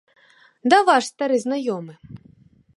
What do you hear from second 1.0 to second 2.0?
стары знаёмы.